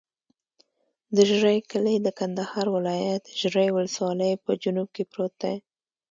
د 1.15 1.17
ژرۍ 1.29 1.59
کلی 1.71 1.95
د 2.01 2.07
کندهار 2.19 2.65
ولایت، 2.75 3.23
ژرۍ 3.39 3.69
ولسوالي 3.73 4.31
په 4.43 4.51
جنوب 4.63 4.87
کې 4.95 5.03
پروت 5.11 5.33
دی. 5.43 5.55